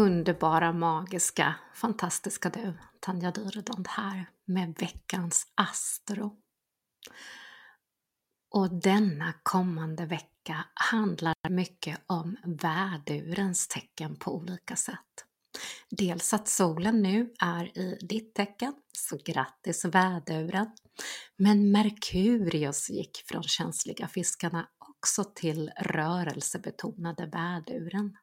[0.00, 6.36] Underbara, magiska, fantastiska du, Tanja Dyredond här med veckans Astro.
[8.50, 15.24] Och denna kommande vecka handlar mycket om värdurens tecken på olika sätt.
[15.90, 20.70] Dels att solen nu är i ditt tecken, så grattis väduren!
[21.36, 28.16] Men Merkurius gick från känsliga fiskarna också till rörelsebetonade väduren.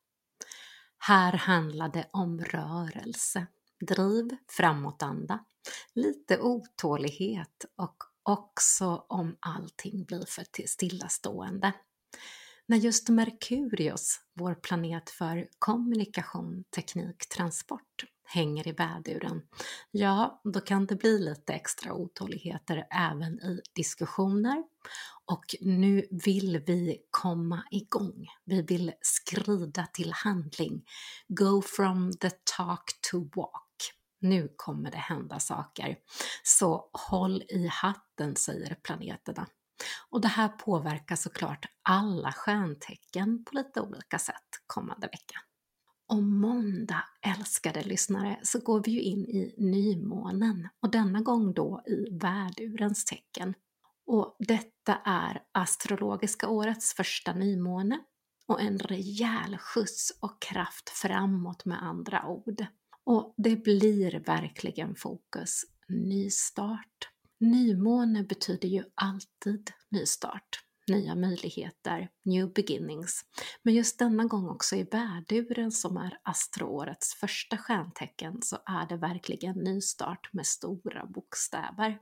[0.99, 3.47] Här handlar det om rörelse,
[3.79, 5.45] driv, framåtanda,
[5.93, 11.73] lite otålighet och också om allting blir för stillastående.
[12.65, 19.41] När just Merkurius, vår planet för kommunikation, teknik, transport, hänger i väduren,
[19.91, 24.63] ja, då kan det bli lite extra otåligheter även i diskussioner.
[25.25, 28.27] Och nu vill vi komma igång.
[28.45, 30.85] Vi vill skrida till handling.
[31.27, 33.93] Go from the talk to walk.
[34.21, 35.97] Nu kommer det hända saker.
[36.43, 39.47] Så håll i hatten, säger planeterna.
[40.09, 45.39] Och det här påverkar såklart alla stjärntecken på lite olika sätt kommande vecka.
[46.07, 51.83] Om måndag, älskade lyssnare, så går vi ju in i nymånen och denna gång då
[51.87, 53.53] i värdurens tecken.
[54.07, 57.99] Och detta är astrologiska årets första nymåne
[58.47, 62.65] och en rejäl skjuts och kraft framåt med andra ord.
[63.03, 67.09] Och det blir verkligen fokus nystart.
[67.39, 73.25] Nymåne betyder ju alltid nystart, nya möjligheter, new beginnings.
[73.63, 78.97] Men just denna gång också i värduren som är astroårets första stjärntecken så är det
[78.97, 81.99] verkligen nystart med stora bokstäver.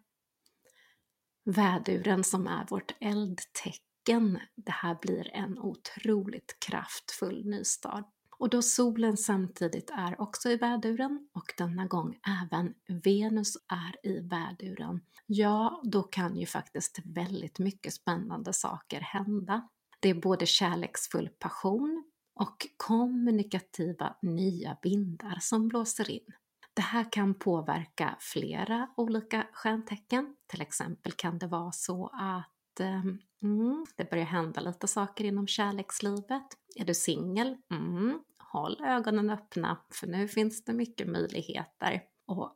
[1.45, 9.17] Väduren som är vårt eldtecken, det här blir en otroligt kraftfull nystart och då solen
[9.17, 16.03] samtidigt är också i väduren och denna gång även Venus är i väduren, ja, då
[16.03, 19.69] kan ju faktiskt väldigt mycket spännande saker hända.
[19.99, 22.03] Det är både kärleksfull passion
[22.35, 26.33] och kommunikativa nya vindar som blåser in.
[26.75, 30.35] Det här kan påverka flera olika stjärntecken.
[30.47, 35.47] Till exempel kan det vara så att ehm, mm, det börjar hända lite saker inom
[35.47, 36.47] kärlekslivet.
[36.75, 37.57] Är du singel?
[37.71, 42.01] Mm, håll ögonen öppna för nu finns det mycket möjligheter.
[42.27, 42.53] Och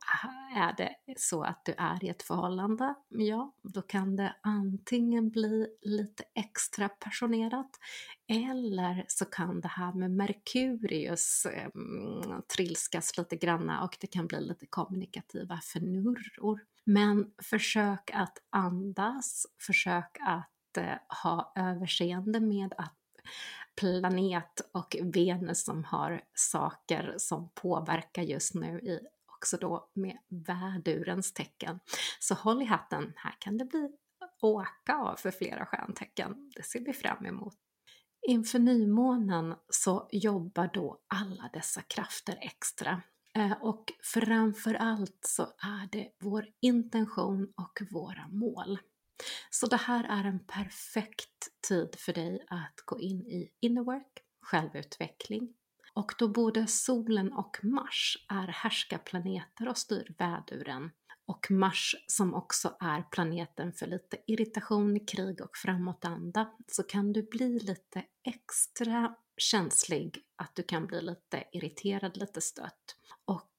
[0.54, 5.66] är det så att du är i ett förhållande, ja, då kan det antingen bli
[5.82, 7.70] lite extra passionerat
[8.28, 11.68] eller så kan det här med Merkurius eh,
[12.56, 16.60] trilskas lite granna och det kan bli lite kommunikativa förnurror.
[16.84, 22.94] Men försök att andas, försök att eh, ha överseende med att
[23.80, 29.00] planet och Venus som har saker som påverkar just nu i
[29.40, 31.80] också då med vädurens tecken.
[32.18, 33.88] Så håll i hatten, här kan det bli
[34.40, 36.50] åka av för flera stjärntecken.
[36.56, 37.54] Det ser vi fram emot.
[38.28, 43.02] Inför nymånen så jobbar då alla dessa krafter extra.
[43.34, 48.78] Eh, och framför allt så är det vår intention och våra mål.
[49.50, 55.54] Så det här är en perfekt tid för dig att gå in i Innerwork, självutveckling.
[55.94, 60.90] Och då både solen och Mars är härskarplaneter och styr väduren
[61.30, 67.22] och Mars som också är planeten för lite irritation, krig och framåtanda så kan du
[67.22, 72.96] bli lite extra känslig, att du kan bli lite irriterad, lite stött.
[73.24, 73.50] Och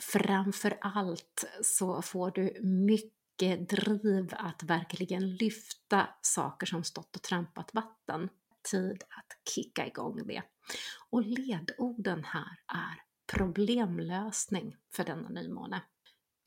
[0.00, 7.74] framför allt så får du mycket driv att verkligen lyfta saker som stått och trampat
[7.74, 8.28] vatten.
[8.70, 10.42] Tid att kicka igång det.
[11.10, 13.02] Och ledorden här är
[13.32, 15.82] problemlösning för denna nymåne.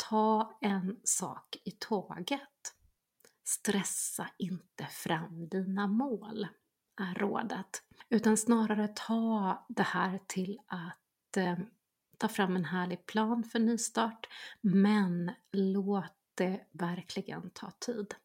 [0.10, 2.74] Ta en sak i taget.
[3.44, 6.48] Stressa inte fram dina mål,
[7.02, 7.84] är rådet.
[8.10, 11.58] Utan snarare ta det här till att eh,
[12.18, 14.28] ta fram en härlig plan för nystart,
[14.62, 18.16] men låt det verkligen ta tid.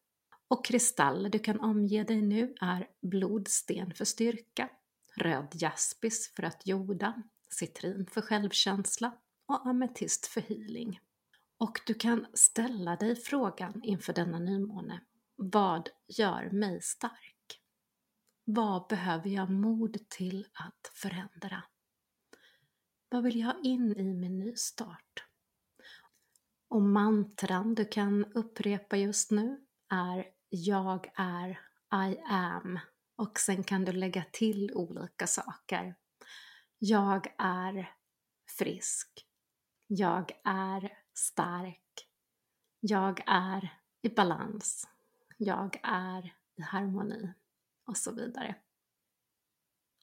[0.51, 4.69] Och kristaller du kan omge dig nu är blodsten för styrka,
[5.15, 10.99] röd jaspis för att jorda, citrin för självkänsla och ametist för healing.
[11.57, 15.01] Och du kan ställa dig frågan inför denna nymåne,
[15.35, 17.61] vad gör mig stark?
[18.43, 21.63] Vad behöver jag mod till att förändra?
[23.09, 25.25] Vad vill jag ha in i min nystart?
[26.67, 31.49] Och mantran du kan upprepa just nu är jag är,
[32.09, 32.79] I am.
[33.15, 35.95] Och sen kan du lägga till olika saker.
[36.77, 37.95] Jag är
[38.57, 39.27] frisk.
[39.87, 42.07] Jag är stark.
[42.79, 44.87] Jag är i balans.
[45.37, 47.33] Jag är i harmoni
[47.85, 48.55] och så vidare.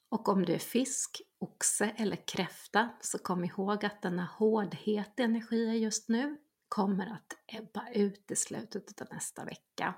[0.09, 5.23] Och om du är fisk, oxe eller kräfta så kom ihåg att denna hårdhet i
[5.23, 9.95] energier just nu kommer att ebba ut i slutet av nästa vecka.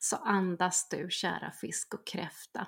[0.00, 2.66] Så andas du kära fisk och kräfta.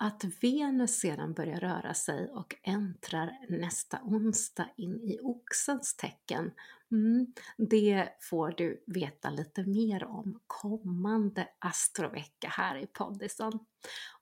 [0.00, 6.50] Att Venus sedan börjar röra sig och äntrar nästa onsdag in i Oxens tecken,
[6.90, 7.26] mm,
[7.56, 13.52] det får du veta lite mer om kommande astrovecka här i poddisen.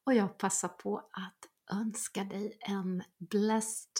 [0.04, 3.92] Och jag passar på att önska dig en blessed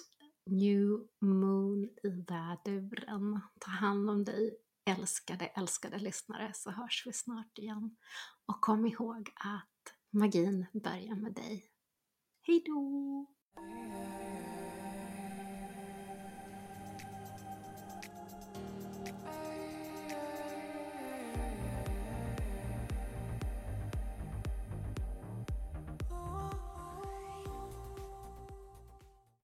[0.47, 3.41] new moon i väduren.
[3.61, 4.57] Ta hand om dig,
[4.91, 7.97] älskade, älskade lyssnare, så hörs vi snart igen.
[8.47, 11.65] Och kom ihåg att magin börjar med dig.
[12.43, 13.27] Hejdå!